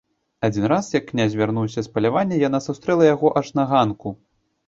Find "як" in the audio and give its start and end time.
0.99-1.03